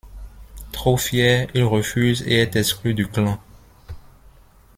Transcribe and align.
Trop 0.71 0.97
fier, 0.97 1.47
il 1.53 1.61
refuse 1.63 2.23
et 2.23 2.39
est 2.41 2.55
exclu 2.55 2.95
du 2.95 3.05
clan. 3.07 3.37